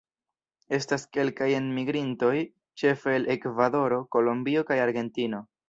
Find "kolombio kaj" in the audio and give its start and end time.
4.17-4.83